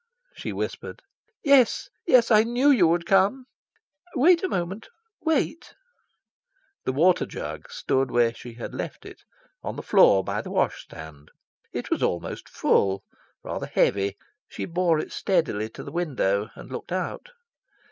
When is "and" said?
16.55-16.71